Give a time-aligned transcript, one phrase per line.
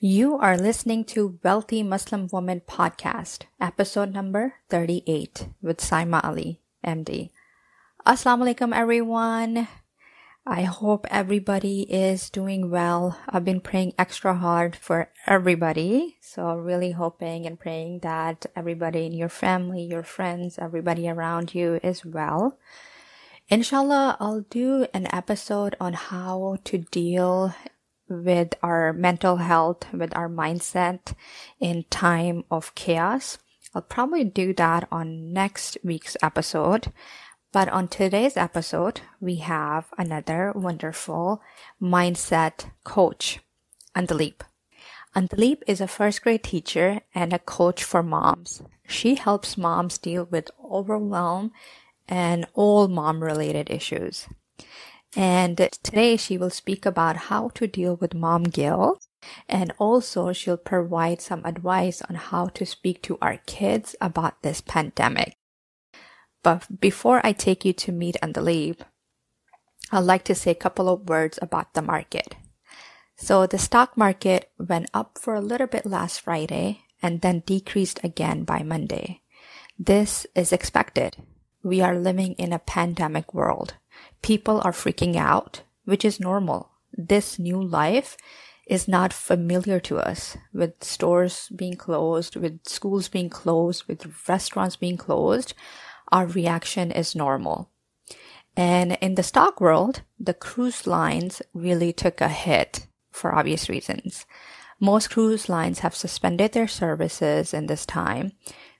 [0.00, 7.30] You are listening to Wealthy Muslim Woman Podcast, episode number 38 with Saima Ali, MD.
[8.06, 9.66] Assalamu alaikum, everyone.
[10.46, 13.18] I hope everybody is doing well.
[13.28, 16.18] I've been praying extra hard for everybody.
[16.20, 21.80] So really hoping and praying that everybody in your family, your friends, everybody around you
[21.82, 22.56] is well.
[23.48, 27.52] Inshallah, I'll do an episode on how to deal
[28.08, 31.14] with our mental health, with our mindset
[31.60, 33.38] in time of chaos.
[33.74, 36.92] I'll probably do that on next week's episode.
[37.52, 41.40] But on today's episode, we have another wonderful
[41.80, 43.40] mindset coach,
[43.96, 44.40] Andaleep.
[45.16, 48.62] Andaleep is a first grade teacher and a coach for moms.
[48.86, 51.52] She helps moms deal with overwhelm
[52.06, 54.26] and all mom related issues.
[55.18, 59.04] And today she will speak about how to deal with mom guilt.
[59.48, 64.60] And also she'll provide some advice on how to speak to our kids about this
[64.60, 65.34] pandemic.
[66.44, 68.78] But before I take you to meet Andaleep,
[69.90, 72.36] I'd like to say a couple of words about the market.
[73.16, 77.98] So the stock market went up for a little bit last Friday and then decreased
[78.04, 79.22] again by Monday.
[79.76, 81.16] This is expected.
[81.62, 83.74] We are living in a pandemic world
[84.22, 86.70] people are freaking out, which is normal.
[86.92, 88.16] This new life
[88.66, 94.76] is not familiar to us with stores being closed, with schools being closed, with restaurants
[94.76, 95.54] being closed.
[96.12, 97.70] Our reaction is normal.
[98.56, 104.26] And in the stock world, the cruise lines really took a hit for obvious reasons.
[104.80, 108.32] Most cruise lines have suspended their services in this time.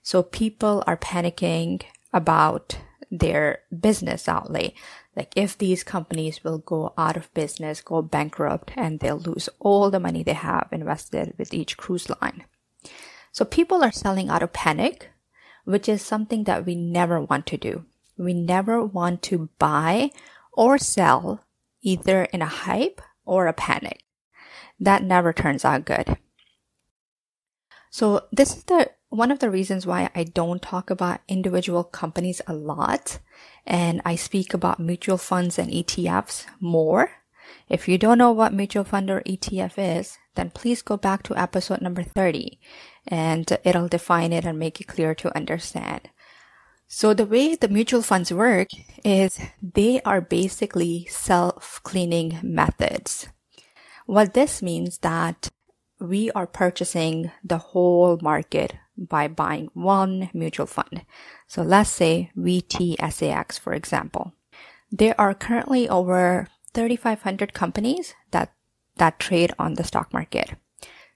[0.02, 2.78] So people are panicking about
[3.10, 4.74] their business outlay.
[5.16, 9.90] Like if these companies will go out of business, go bankrupt, and they'll lose all
[9.90, 12.44] the money they have invested with each cruise line.
[13.32, 15.10] So people are selling out of panic,
[15.64, 17.84] which is something that we never want to do.
[18.16, 20.10] We never want to buy
[20.52, 21.44] or sell
[21.82, 24.02] either in a hype or a panic.
[24.80, 26.16] That never turns out good.
[27.90, 32.42] So this is the one of the reasons why I don't talk about individual companies
[32.46, 33.18] a lot
[33.66, 37.10] and I speak about mutual funds and ETFs more.
[37.68, 41.36] If you don't know what mutual fund or ETF is, then please go back to
[41.36, 42.58] episode number 30
[43.06, 46.10] and it'll define it and make it clear to understand.
[46.86, 48.68] So the way the mutual funds work
[49.04, 53.28] is they are basically self-cleaning methods.
[54.06, 55.48] What this means that
[56.00, 61.04] we are purchasing the whole market by buying one mutual fund.
[61.46, 64.32] So let's say VTSAX, for example.
[64.90, 68.52] There are currently over 3,500 companies that,
[68.96, 70.54] that trade on the stock market.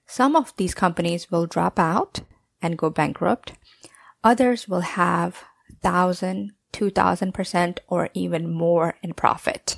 [0.07, 2.21] Some of these companies will drop out
[2.61, 3.53] and go bankrupt.
[4.23, 5.43] Others will have
[5.81, 9.77] 1,000, 2,000% or even more in profit.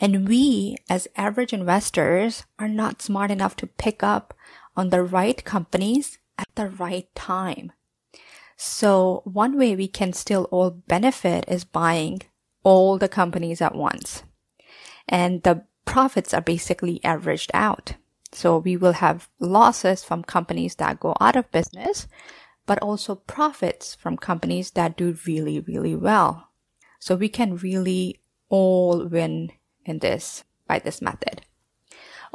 [0.00, 4.34] And we, as average investors, are not smart enough to pick up
[4.76, 7.72] on the right companies at the right time.
[8.56, 12.22] So one way we can still all benefit is buying
[12.62, 14.22] all the companies at once.
[15.08, 17.94] And the profits are basically averaged out.
[18.32, 22.08] So we will have losses from companies that go out of business,
[22.66, 26.48] but also profits from companies that do really, really well.
[26.98, 29.52] So we can really all win
[29.84, 31.42] in this by this method.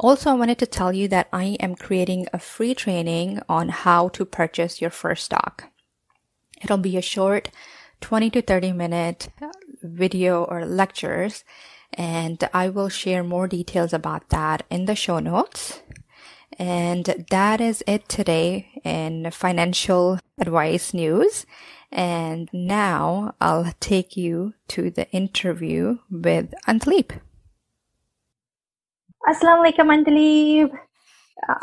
[0.02, 4.08] Also, I wanted to tell you that I am creating a free training on how
[4.08, 5.64] to purchase your first stock.
[6.62, 7.50] It'll be a short
[8.00, 9.28] 20 to 30 minute
[9.82, 11.44] video or lectures,
[11.92, 15.82] and I will share more details about that in the show notes.
[16.58, 21.44] And that is it today in financial advice news.
[21.92, 27.20] And now I'll take you to the interview with Andaleep.
[29.28, 30.72] Assalamu alaikum, Andaleep.
[31.46, 31.54] Uh,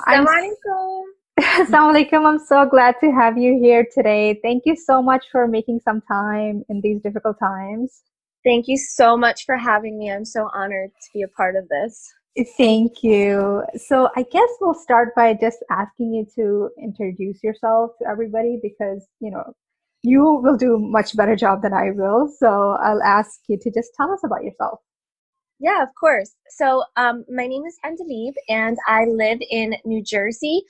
[1.41, 2.25] Assalamu alaikum.
[2.27, 4.39] I'm so glad to have you here today.
[4.43, 8.03] Thank you so much for making some time in these difficult times.
[8.45, 10.11] Thank you so much for having me.
[10.11, 12.13] I'm so honored to be a part of this.
[12.57, 13.63] Thank you.
[13.75, 19.07] So, I guess we'll start by just asking you to introduce yourself to everybody because,
[19.19, 19.43] you know,
[20.03, 22.31] you will do a much better job than I will.
[22.37, 24.79] So, I'll ask you to just tell us about yourself.
[25.59, 26.35] Yeah, of course.
[26.49, 30.61] So, um, my name is Andalib, and I live in New Jersey.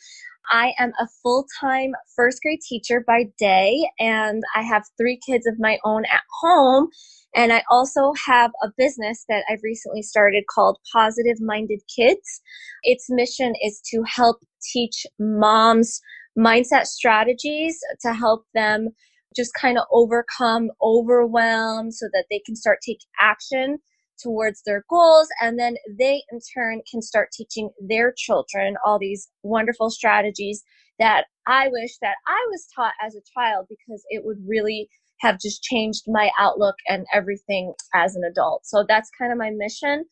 [0.50, 5.46] I am a full time first grade teacher by day, and I have three kids
[5.46, 6.88] of my own at home.
[7.36, 12.42] And I also have a business that I've recently started called Positive Minded Kids.
[12.84, 14.38] Its mission is to help
[14.74, 16.00] teach moms
[16.40, 18.90] mindset strategies to help them
[19.36, 23.80] just kind of overcome overwhelm so that they can start take action
[24.22, 29.30] towards their goals and then they in turn can start teaching their children all these
[29.44, 30.64] wonderful strategies
[31.00, 35.40] that I wish that I was taught as a child because it would really have
[35.40, 38.66] just changed my outlook and everything as an adult.
[38.66, 40.06] So that's kind of my mission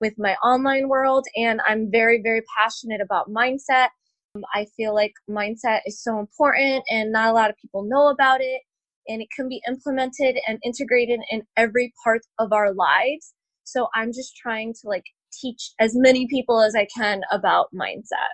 [0.00, 3.88] with my online world and I'm very very passionate about mindset.
[4.34, 8.08] Um, I feel like mindset is so important and not a lot of people know
[8.08, 8.62] about it
[9.08, 13.34] and it can be implemented and integrated in every part of our lives.
[13.64, 18.32] So I'm just trying to like teach as many people as I can about mindset.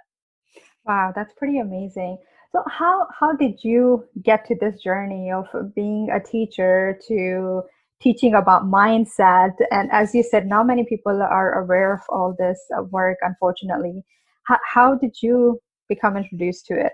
[0.84, 2.18] Wow, that's pretty amazing.
[2.52, 7.62] So how how did you get to this journey of being a teacher to
[8.00, 12.60] teaching about mindset and as you said not many people are aware of all this
[12.90, 14.04] work unfortunately
[14.44, 16.92] how, how did you become introduced to it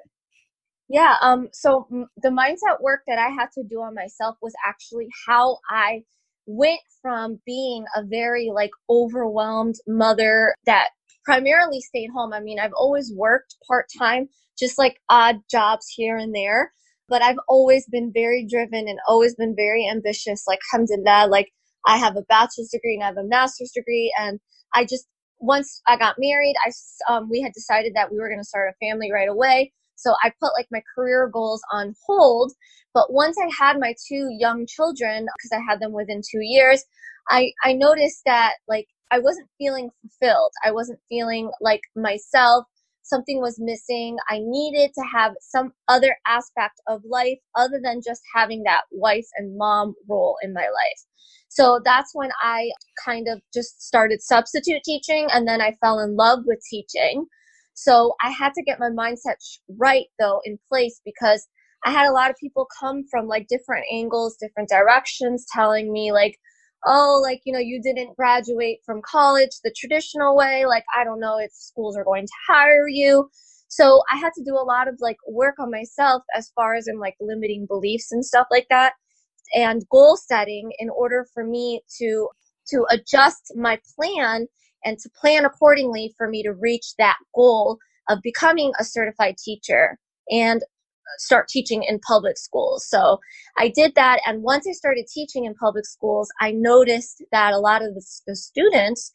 [0.88, 4.54] yeah um so m- the mindset work that i had to do on myself was
[4.66, 6.02] actually how i
[6.46, 10.90] went from being a very like overwhelmed mother that
[11.24, 12.32] primarily stayed home.
[12.32, 16.72] I mean, I've always worked part time, just like odd jobs here and there,
[17.08, 20.44] but I've always been very driven and always been very ambitious.
[20.46, 21.50] Like, alhamdulillah, like
[21.86, 24.12] I have a bachelor's degree and I have a master's degree.
[24.18, 24.38] And
[24.74, 25.06] I just,
[25.40, 28.72] once I got married, I, um, we had decided that we were going to start
[28.72, 29.72] a family right away.
[29.96, 32.52] So I put like my career goals on hold.
[32.92, 36.84] But once I had my two young children, because I had them within two years,
[37.28, 40.52] I, I noticed that like I wasn't feeling fulfilled.
[40.64, 42.66] I wasn't feeling like myself.
[43.02, 44.16] Something was missing.
[44.30, 49.26] I needed to have some other aspect of life other than just having that wife
[49.36, 51.04] and mom role in my life.
[51.48, 52.70] So that's when I
[53.04, 57.26] kind of just started substitute teaching and then I fell in love with teaching.
[57.74, 59.36] So I had to get my mindset
[59.78, 61.46] right though in place because
[61.84, 66.12] I had a lot of people come from like different angles, different directions telling me
[66.12, 66.38] like,
[66.86, 70.64] oh, like, you know, you didn't graduate from college the traditional way.
[70.66, 73.28] Like, I don't know if schools are going to hire you.
[73.68, 76.86] So I had to do a lot of like work on myself as far as
[76.86, 78.94] in like limiting beliefs and stuff like that
[79.54, 82.28] and goal setting in order for me to
[82.68, 84.46] to adjust my plan
[84.84, 87.78] and to plan accordingly for me to reach that goal
[88.08, 89.98] of becoming a certified teacher
[90.30, 90.62] and
[91.18, 92.86] start teaching in public schools.
[92.88, 93.18] So
[93.58, 94.20] I did that.
[94.26, 98.04] And once I started teaching in public schools, I noticed that a lot of the,
[98.26, 99.10] the students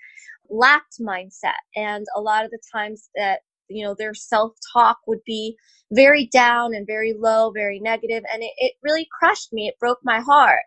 [0.49, 1.59] lacked mindset.
[1.75, 5.55] And a lot of the times that, you know, their self talk would be
[5.91, 9.67] very down and very low, very negative, And it, it really crushed me.
[9.67, 10.61] It broke my heart.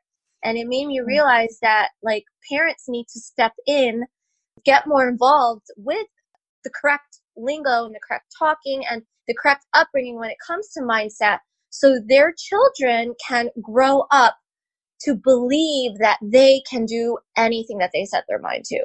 [0.45, 1.07] And it made me mm.
[1.07, 4.05] realize that like parents need to step in,
[4.65, 6.07] get more involved with
[6.65, 10.81] the correct lingo and the correct talking and the correct upbringing when it comes to
[10.81, 11.39] mindset
[11.71, 14.37] so their children can grow up
[15.01, 18.79] to believe that they can do anything that they set their mind to.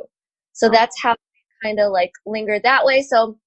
[0.54, 1.16] So that's how I
[1.68, 3.02] kind of like lingered that way.
[3.04, 3.38] So,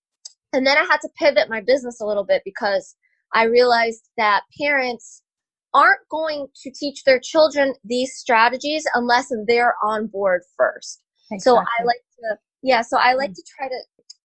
[0.53, 2.95] and then I had to pivot my business a little bit because
[3.35, 5.23] I realized that parents
[5.73, 11.01] aren't going to teach their children these strategies unless they're on board first.
[11.31, 11.41] Exactly.
[11.41, 13.35] So I like to, yeah, so I like mm.
[13.35, 13.81] to try to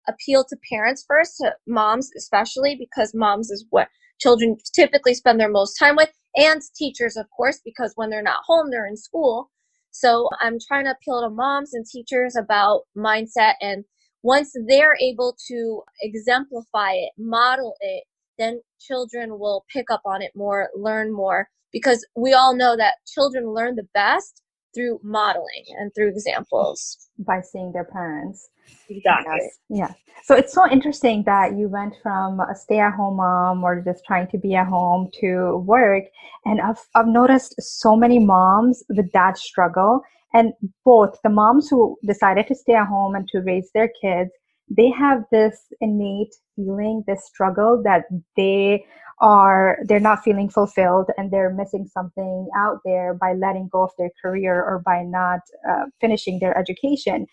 [0.08, 3.88] appeal to parents first, to moms especially, because moms is what
[4.20, 8.42] children typically spend their most time with, and teachers, of course, because when they're not
[8.46, 9.50] home, they're in school.
[9.90, 13.54] So I'm trying to appeal to moms and teachers about mindset.
[13.60, 13.84] And
[14.22, 18.04] once they're able to exemplify it, model it,
[18.38, 22.94] then children will pick up on it more, learn more, because we all know that
[23.06, 24.42] children learn the best
[24.74, 27.08] through modeling and through examples.
[27.18, 28.48] By seeing their parents.
[28.88, 29.38] Exactly.
[29.40, 29.58] Yes.
[29.68, 29.92] Yeah.
[30.24, 34.04] So it's so interesting that you went from a stay at home mom or just
[34.04, 36.04] trying to be at home to work.
[36.44, 40.02] And I've, I've noticed so many moms with that struggle.
[40.34, 40.52] And
[40.84, 44.30] both the moms who decided to stay at home and to raise their kids,
[44.70, 48.04] they have this innate feeling, this struggle that
[48.36, 48.84] they
[49.20, 53.90] are they're not feeling fulfilled and they're missing something out there by letting go of
[53.98, 57.26] their career or by not uh, finishing their education.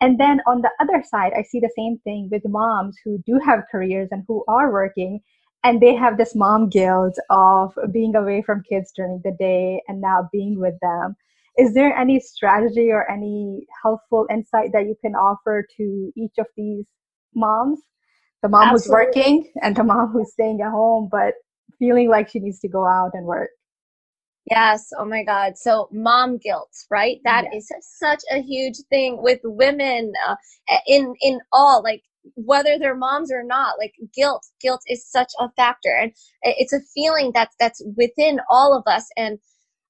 [0.00, 3.38] And then on the other side i see the same thing with moms who do
[3.44, 5.20] have careers and who are working
[5.64, 10.00] and they have this mom guilt of being away from kids during the day and
[10.00, 11.14] now being with them.
[11.56, 16.46] Is there any strategy or any helpful insight that you can offer to each of
[16.56, 16.86] these
[17.34, 17.80] moms
[18.42, 18.74] the mom Absolutely.
[18.74, 21.34] who's working and the mom who's staying at home, but
[21.78, 23.50] feeling like she needs to go out and work.
[24.50, 24.90] Yes.
[24.98, 25.56] Oh my God.
[25.56, 27.18] So mom guilt, right?
[27.24, 27.70] That yes.
[27.70, 30.34] is such a huge thing with women uh,
[30.86, 32.02] in in all like
[32.34, 36.80] whether they're moms or not like guilt guilt is such a factor and it's a
[36.94, 39.38] feeling that's that's within all of us and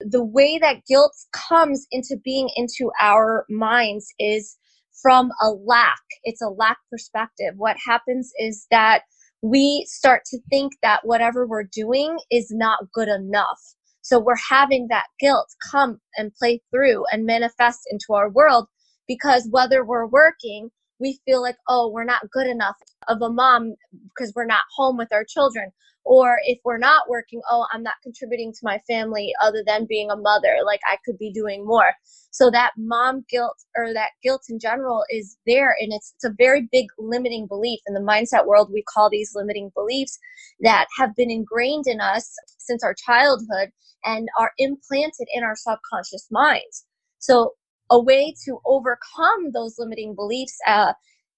[0.00, 4.56] the way that guilt comes into being into our minds is
[5.02, 6.00] from a lack.
[6.24, 7.54] It's a lack perspective.
[7.56, 9.02] What happens is that
[9.42, 13.60] we start to think that whatever we're doing is not good enough.
[14.02, 18.68] So we're having that guilt come and play through and manifest into our world
[19.08, 20.70] because whether we're working,
[21.02, 22.76] we feel like, oh, we're not good enough
[23.08, 25.70] of a mom because we're not home with our children.
[26.04, 30.10] Or if we're not working, oh, I'm not contributing to my family other than being
[30.10, 30.56] a mother.
[30.64, 31.92] Like I could be doing more.
[32.30, 35.76] So that mom guilt or that guilt in general is there.
[35.80, 37.80] And it's, it's a very big limiting belief.
[37.86, 40.18] In the mindset world, we call these limiting beliefs
[40.60, 43.70] that have been ingrained in us since our childhood
[44.04, 46.84] and are implanted in our subconscious minds.
[47.18, 47.52] So
[47.92, 50.94] a way to overcome those limiting beliefs uh,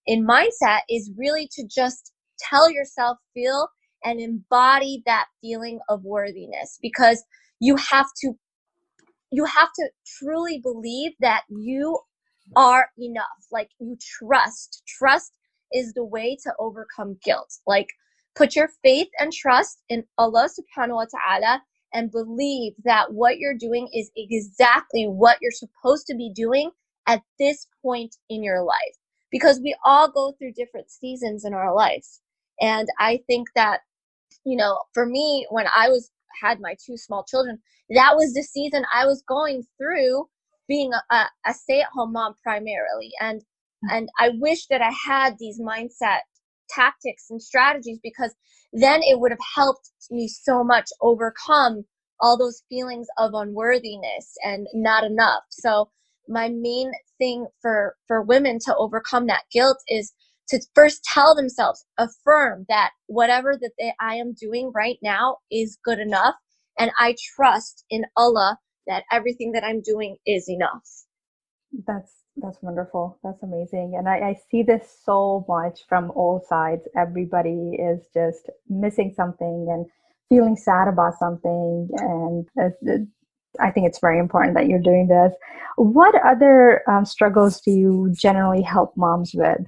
[0.07, 3.69] in mindset is really to just tell yourself, feel,
[4.05, 7.25] and embody that feeling of worthiness because
[7.61, 8.35] you have to
[9.33, 11.99] you have to truly believe that you
[12.57, 13.27] are enough.
[13.53, 14.85] Like you trust.
[14.87, 15.33] Trust
[15.73, 17.53] is the way to overcome guilt.
[17.67, 17.89] Like
[18.37, 21.63] put your faith and trust in allah subhanahu wa ta'ala
[21.95, 26.71] and believe that what you're doing is exactly what you're supposed to be doing
[27.07, 28.97] at this point in your life.
[29.31, 32.07] Because we all go through different seasons in our life.
[32.61, 33.81] And I think that,
[34.45, 36.11] you know, for me, when I was
[36.41, 37.59] had my two small children,
[37.91, 40.29] that was the season I was going through
[40.69, 43.11] being a, a, a stay-at-home mom primarily.
[43.21, 43.41] And
[43.85, 43.97] mm.
[43.97, 46.21] and I wish that I had these mindset
[46.69, 48.35] tactics and strategies because
[48.73, 51.85] then it would have helped me so much overcome
[52.21, 55.43] all those feelings of unworthiness and not enough.
[55.51, 55.91] So
[56.29, 60.13] my main thing for for women to overcome that guilt is
[60.49, 65.79] to first tell themselves affirm that whatever that they, I am doing right now is
[65.85, 66.35] good enough
[66.79, 70.89] and I trust in Allah that everything that I'm doing is enough.
[71.87, 73.19] That's that's wonderful.
[73.23, 73.95] That's amazing.
[73.97, 76.83] And I, I, see this so much from all sides.
[76.97, 79.87] Everybody is just missing something and
[80.29, 81.89] feeling sad about something.
[81.97, 82.49] And
[83.61, 85.33] I think it's very important that you're doing this.
[85.77, 89.61] What other um, struggles do you generally help moms with?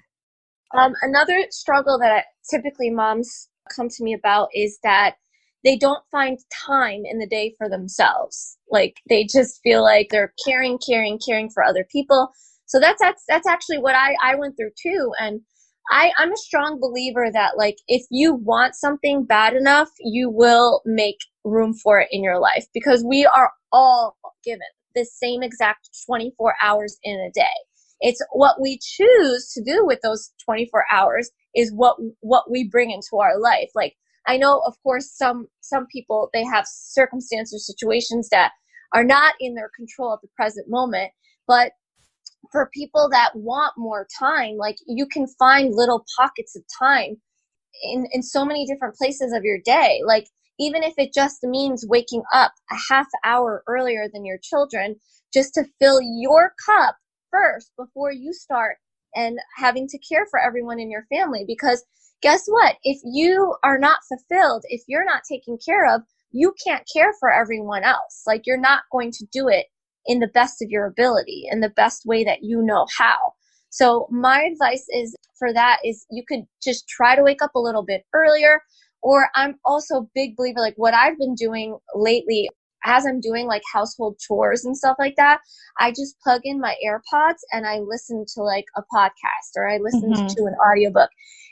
[0.76, 5.16] Um, another struggle that I, typically moms come to me about is that
[5.62, 8.58] they don't find time in the day for themselves.
[8.70, 12.32] Like they just feel like they're caring, caring, caring for other people
[12.66, 15.12] so that's that's that's actually what I I went through too.
[15.20, 15.40] And
[15.90, 20.82] I I'm a strong believer that like if you want something bad enough you will
[20.84, 25.90] make room for it in your life because we are all given the same exact
[26.06, 27.44] 24 hours in a day.
[28.00, 32.90] It's what we choose to do with those 24 hours is what what we bring
[32.90, 33.70] into our life.
[33.74, 33.94] Like
[34.26, 38.52] i know of course some some people they have circumstances situations that
[38.92, 41.10] are not in their control at the present moment
[41.46, 41.72] but
[42.52, 47.16] for people that want more time, like you can find little pockets of time
[47.82, 50.00] in, in so many different places of your day.
[50.04, 54.96] Like even if it just means waking up a half hour earlier than your children,
[55.32, 56.96] just to fill your cup
[57.30, 58.76] first before you start
[59.14, 61.44] and having to care for everyone in your family.
[61.46, 61.84] Because
[62.22, 62.76] guess what?
[62.84, 67.32] If you are not fulfilled, if you're not taken care of, you can't care for
[67.32, 68.22] everyone else.
[68.26, 69.66] Like you're not going to do it
[70.06, 73.34] in the best of your ability in the best way that you know how.
[73.70, 77.60] So my advice is for that is you could just try to wake up a
[77.60, 78.62] little bit earlier
[79.02, 82.48] or I'm also a big believer like what I've been doing lately
[82.86, 85.40] as I'm doing like household chores and stuff like that,
[85.78, 89.78] I just plug in my AirPods and I listen to like a podcast or I
[89.78, 90.26] listen mm-hmm.
[90.26, 91.10] to an audiobook.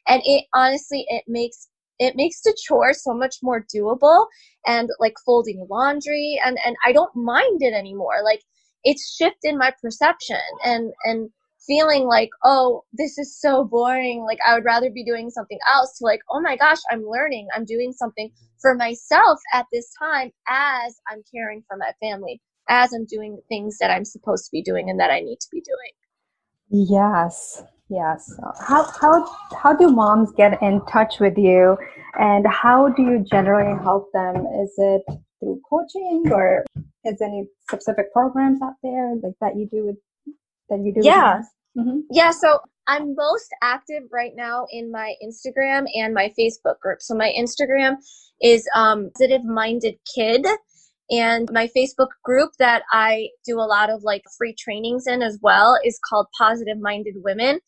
[0.08, 1.68] And it honestly it makes
[1.98, 4.26] it makes the chore so much more doable
[4.66, 8.22] and like folding laundry and and I don't mind it anymore.
[8.24, 8.42] Like
[8.82, 11.30] it's shifted my perception and and
[11.66, 14.24] feeling like oh this is so boring.
[14.26, 17.48] Like i would rather be doing something else to like oh my gosh i'm learning.
[17.54, 22.92] I'm doing something for myself at this time as i'm caring for my family as
[22.94, 25.60] i'm doing things that i'm supposed to be doing and that i need to be
[25.60, 26.88] doing.
[26.88, 28.32] Yes Yes.
[28.66, 31.76] How how how do moms get in touch with you,
[32.18, 34.46] and how do you generally help them?
[34.62, 35.02] Is it
[35.40, 36.64] through coaching, or
[37.04, 39.96] is any specific programs out there like that you do with
[40.70, 41.00] that you do?
[41.02, 41.42] Yeah.
[41.76, 42.00] Mm-hmm.
[42.10, 42.30] Yeah.
[42.30, 47.02] So I'm most active right now in my Instagram and my Facebook group.
[47.02, 47.96] So my Instagram
[48.40, 50.46] is um, Positive Minded Kid,
[51.10, 55.38] and my Facebook group that I do a lot of like free trainings in as
[55.42, 57.60] well is called Positive Minded Women.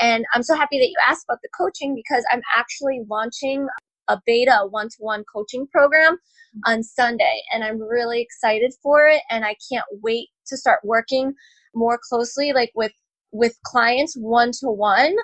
[0.00, 3.66] And I'm so happy that you asked about the coaching because I'm actually launching
[4.08, 6.18] a beta one to one coaching program
[6.66, 7.40] on Sunday.
[7.52, 9.22] And I'm really excited for it.
[9.30, 11.34] And I can't wait to start working
[11.74, 12.92] more closely, like with,
[13.32, 15.16] with clients one to one.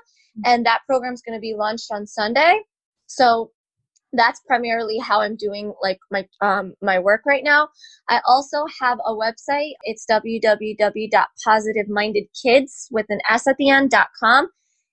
[0.44, 2.60] And that program is going to be launched on Sunday.
[3.06, 3.50] So
[4.12, 7.68] that's primarily how I'm doing like my um my work right now.
[8.08, 9.74] I also have a website.
[9.84, 14.48] It's www.positivemindedkids with an s at the end end.com.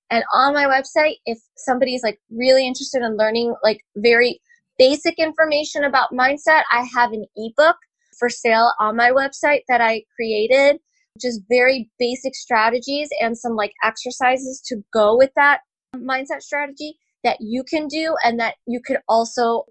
[0.10, 4.40] And on my website, if somebody's like really interested in learning like very
[4.78, 7.76] basic information about mindset, I have an ebook
[8.18, 10.78] for sale on my website that I created,
[11.20, 15.60] just very basic strategies and some like exercises to go with that
[15.96, 19.66] mindset strategy that you can do and that you could also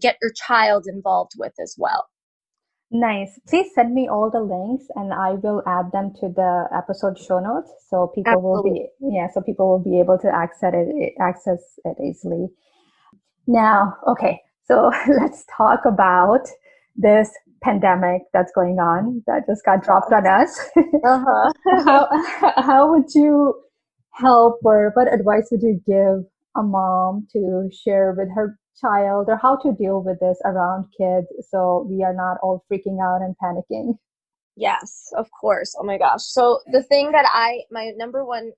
[0.00, 2.06] get your child involved with as well.
[2.90, 3.40] Nice.
[3.48, 7.38] Please send me all the links and I will add them to the episode show
[7.38, 8.70] notes so people Absolutely.
[8.70, 12.48] will be yeah, so people will be able to access it access it easily.
[13.46, 14.40] Now, okay.
[14.64, 16.46] So let's talk about
[16.94, 17.30] this
[17.62, 20.60] pandemic that's going on that just got dropped on us.
[21.04, 21.52] Uh-huh.
[21.84, 22.08] how,
[22.62, 23.54] how would you
[24.10, 29.36] help or what advice would you give a mom to share with her child or
[29.36, 33.34] how to deal with this around kids so we are not all freaking out and
[33.42, 33.94] panicking.
[34.56, 35.74] Yes of course.
[35.78, 36.22] Oh my gosh.
[36.22, 38.52] So the thing that i my number one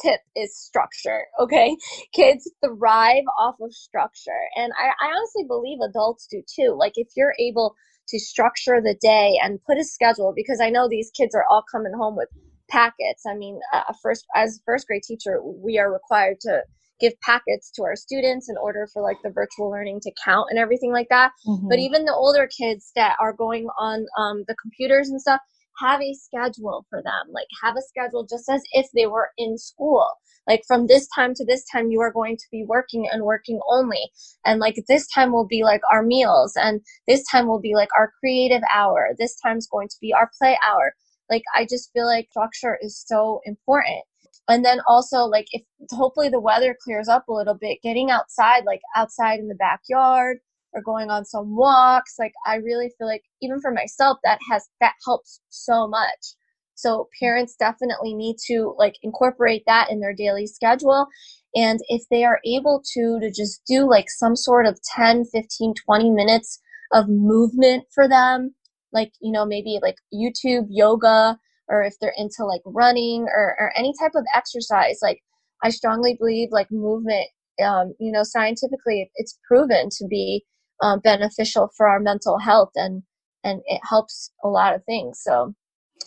[0.00, 1.76] tip is structure okay?
[2.14, 6.76] Kids thrive off of structure and I, I honestly believe adults do too.
[6.78, 7.74] Like if you're able
[8.08, 11.64] to structure the day and put a schedule because i know these kids are all
[11.70, 12.28] coming home with
[12.68, 13.24] packets.
[13.28, 16.62] I mean uh, first as first grade teacher we are required to
[17.02, 20.58] give packets to our students in order for like the virtual learning to count and
[20.58, 21.32] everything like that.
[21.46, 21.68] Mm-hmm.
[21.68, 25.40] But even the older kids that are going on um, the computers and stuff
[25.78, 27.32] have a schedule for them.
[27.32, 30.06] Like have a schedule just as if they were in school.
[30.48, 33.60] Like from this time to this time, you are going to be working and working
[33.68, 34.10] only.
[34.44, 37.90] And like this time will be like our meals, and this time will be like
[37.96, 39.10] our creative hour.
[39.18, 40.94] This time is going to be our play hour.
[41.30, 44.04] Like I just feel like structure is so important
[44.48, 48.64] and then also like if hopefully the weather clears up a little bit getting outside
[48.66, 50.38] like outside in the backyard
[50.72, 54.68] or going on some walks like i really feel like even for myself that has
[54.80, 56.34] that helps so much.
[56.74, 61.06] So parents definitely need to like incorporate that in their daily schedule.
[61.54, 65.74] And if they are able to to just do like some sort of 10 15
[65.74, 66.60] 20 minutes
[66.92, 68.54] of movement for them
[68.92, 73.72] like you know maybe like youtube yoga or if they're into like running or, or
[73.76, 75.20] any type of exercise like
[75.62, 77.26] i strongly believe like movement
[77.64, 80.44] um, you know scientifically it's proven to be
[80.82, 83.02] um, beneficial for our mental health and
[83.44, 85.20] and it helps a lot of things.
[85.22, 85.54] So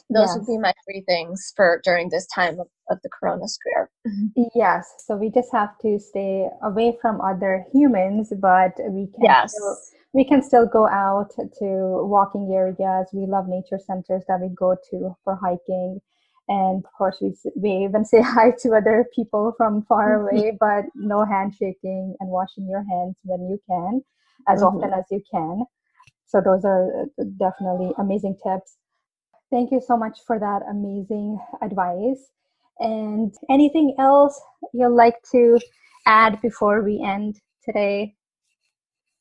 [0.09, 0.37] those yes.
[0.37, 3.89] would be my three things for during this time of, of the corona scare
[4.55, 9.53] yes so we just have to stay away from other humans but we can yes.
[9.53, 9.77] still
[10.15, 11.67] we can still go out to
[12.07, 13.09] walking areas.
[13.11, 15.99] We love nature centers that we go to for hiking.
[16.47, 20.85] And of course, we, we even say hi to other people from far away, but
[20.95, 24.01] no handshaking and washing your hands when you can,
[24.47, 24.77] as mm-hmm.
[24.77, 25.65] often as you can.
[26.27, 28.77] So, those are uh, definitely amazing tips.
[29.51, 32.31] Thank you so much for that amazing advice.
[32.79, 34.39] And anything else
[34.73, 35.59] you'd like to
[36.05, 38.15] add before we end today?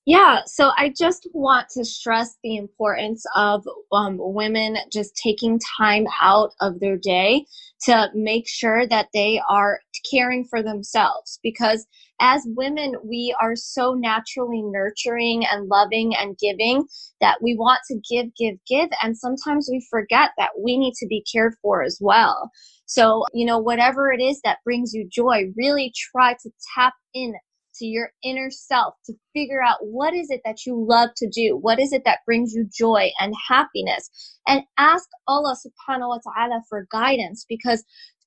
[0.06, 6.06] Yeah, so I just want to stress the importance of um, women just taking time
[6.20, 7.46] out of their day
[7.84, 11.86] to make sure that they are caring for themselves because
[12.20, 16.86] as women, we are so naturally nurturing and loving and giving
[17.20, 18.88] that we want to give, give, give.
[19.02, 22.50] And sometimes we forget that we need to be cared for as well.
[22.86, 27.34] So, you know, whatever it is that brings you joy, really try to tap in
[27.76, 31.58] to your inner self to figure out what is it that you love to do?
[31.60, 34.38] What is it that brings you joy and happiness?
[34.46, 37.84] And ask Allah subhanahu wa ta'ala for guidance because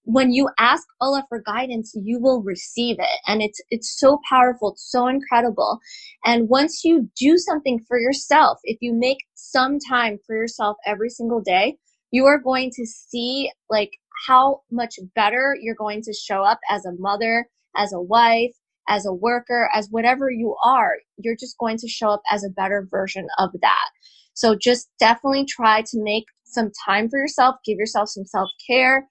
[0.07, 3.19] when you ask Allah for guidance, you will receive it.
[3.27, 4.71] And it's, it's so powerful.
[4.71, 5.79] It's so incredible.
[6.23, 11.09] And once you do something for yourself, if you make some time for yourself every
[11.09, 11.75] single day,
[12.11, 13.91] you are going to see like
[14.27, 18.55] how much better you're going to show up as a mother, as a wife,
[18.87, 22.49] as a worker, as whatever you are, you're just going to show up as a
[22.49, 23.89] better version of that.
[24.35, 29.05] So just definitely try to make some time for yourself, give yourself some self care.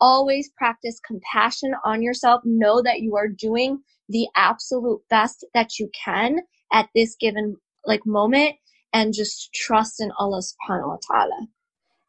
[0.00, 2.42] Always practice compassion on yourself.
[2.44, 6.40] Know that you are doing the absolute best that you can
[6.72, 8.56] at this given like moment
[8.92, 11.46] and just trust in Allah subhanahu wa ta'ala.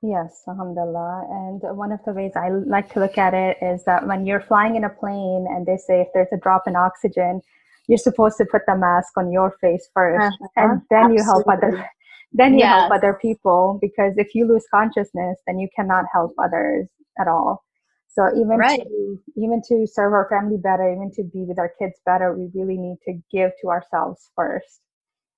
[0.04, 1.28] Yes, alhamdulillah.
[1.30, 4.42] And one of the ways I like to look at it is that when you're
[4.42, 7.42] flying in a plane and they say if there's a drop in oxygen,
[7.88, 10.48] you're supposed to put the mask on your face 1st uh-huh.
[10.56, 11.18] and then Absolutely.
[11.18, 11.80] you help others.
[12.34, 12.70] Then you yes.
[12.70, 16.88] help other people because if you lose consciousness, then you cannot help others
[17.20, 17.62] at all.
[18.14, 18.82] So even right.
[18.82, 22.50] to even to serve our family better, even to be with our kids better, we
[22.54, 24.82] really need to give to ourselves first.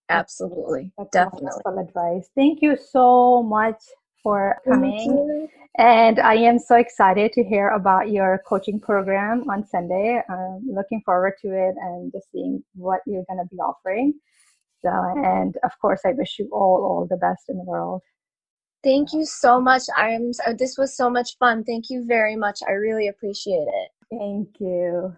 [0.09, 1.61] Absolutely, That's definitely.
[1.79, 2.29] advice.
[2.35, 3.81] Thank you so much
[4.23, 5.47] for coming.
[5.77, 10.21] And I am so excited to hear about your coaching program on Sunday.
[10.29, 14.13] I'm looking forward to it and just seeing what you're going to be offering.
[14.81, 18.01] So, and of course, I wish you all all the best in the world.
[18.83, 19.83] Thank you so much.
[19.97, 20.31] I'm.
[20.47, 21.63] Oh, this was so much fun.
[21.63, 22.59] Thank you very much.
[22.67, 23.91] I really appreciate it.
[24.11, 25.15] Thank you.